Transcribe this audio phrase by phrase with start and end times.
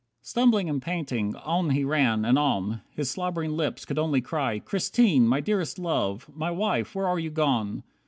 [0.23, 2.81] 60 Stumbling and panting, on he ran, and on.
[2.89, 5.27] His slobbering lips could only cry, "Christine!
[5.27, 6.27] My Dearest Love!
[6.35, 6.95] My Wife!
[6.95, 7.83] Where are you gone?